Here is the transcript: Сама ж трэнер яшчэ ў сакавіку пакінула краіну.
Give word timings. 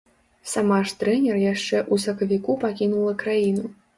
Сама 0.51 0.79
ж 0.91 0.95
трэнер 1.01 1.35
яшчэ 1.41 1.77
ў 1.81 1.95
сакавіку 2.05 2.57
пакінула 2.65 3.13
краіну. 3.25 3.71